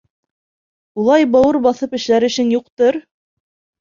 Улай 1.03 1.27
бауыр 1.35 1.59
баҫып 1.67 1.95
эшләр 1.99 2.29
эшең 2.31 2.51
юҡтыр? 2.57 2.99